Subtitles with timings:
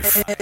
[0.00, 0.37] Life.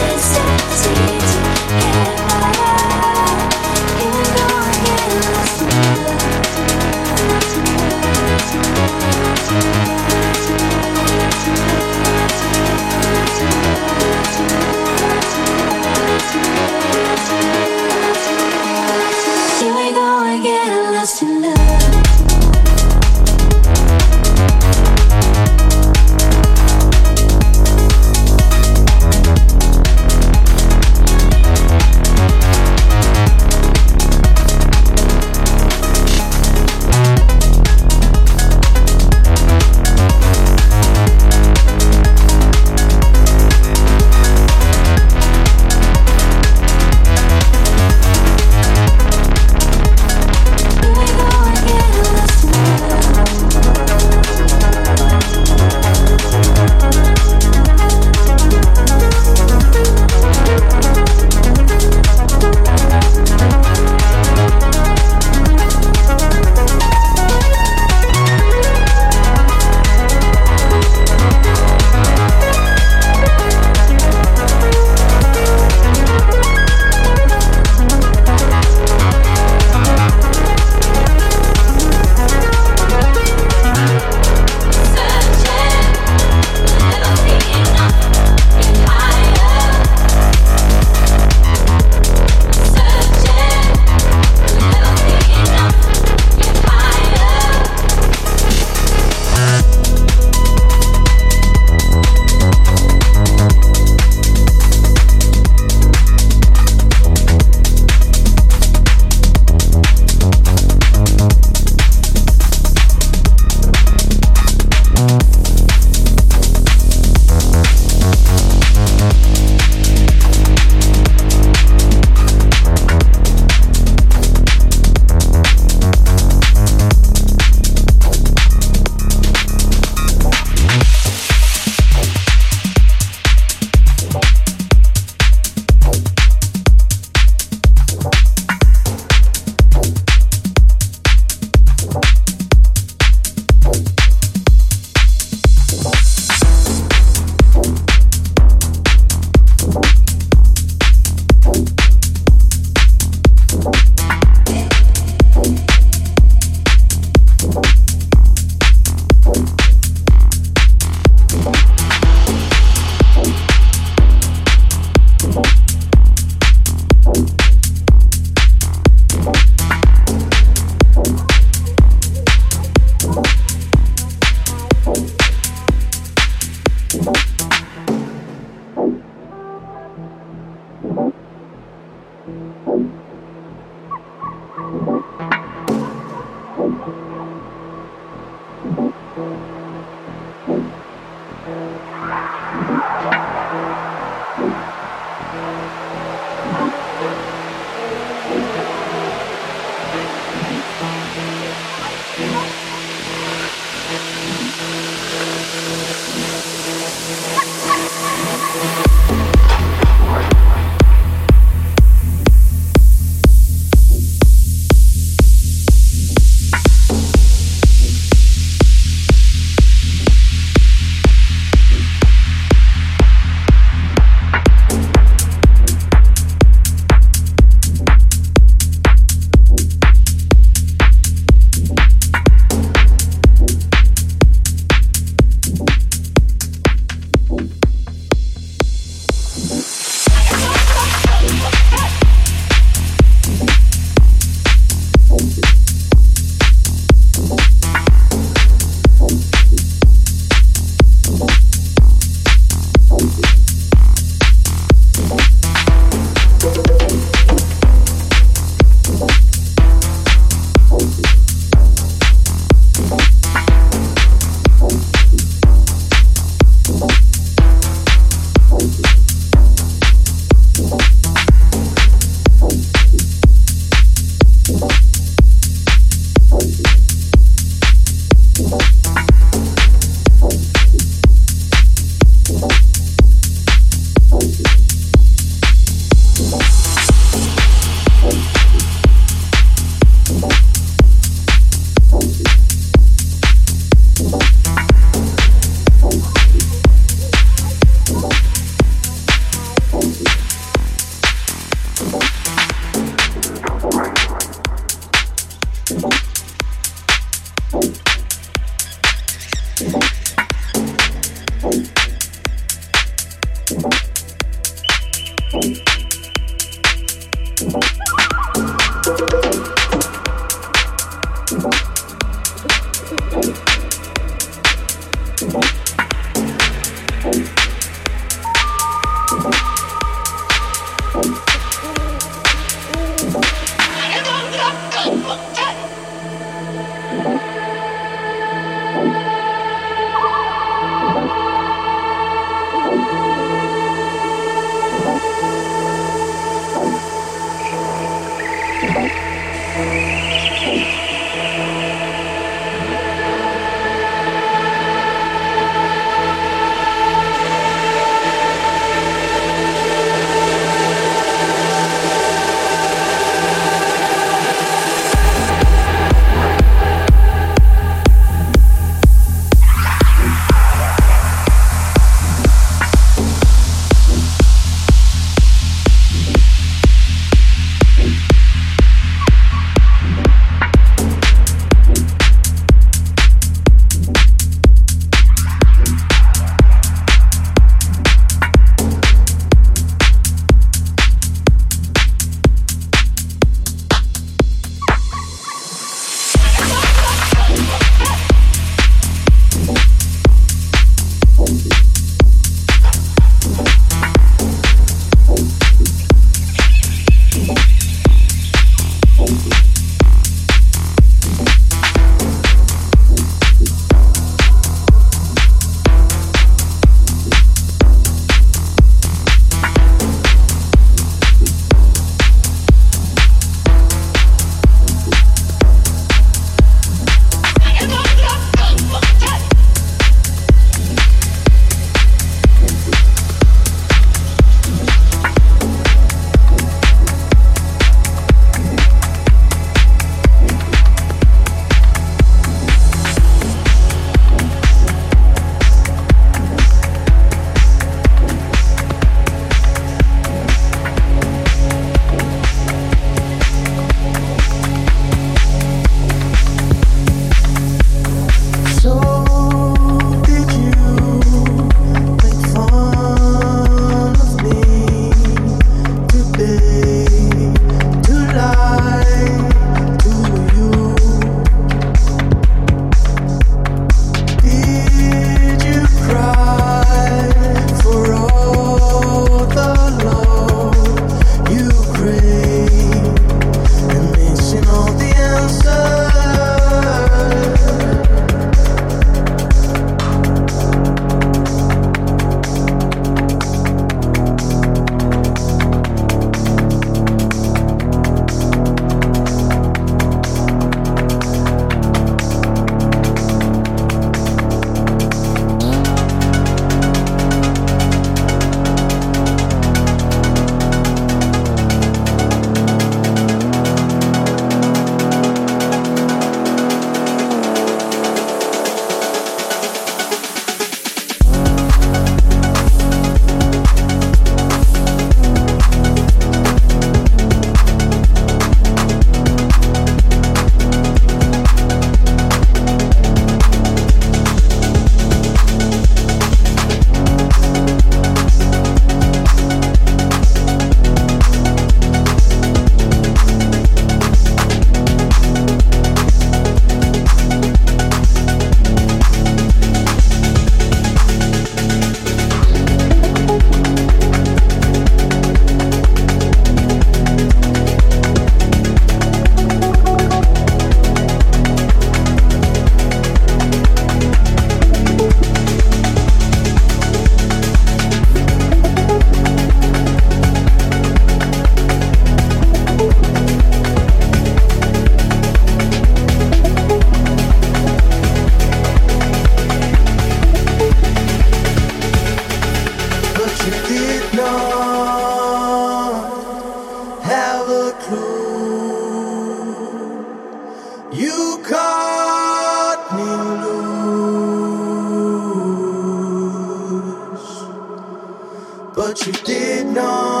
[599.71, 600.00] on.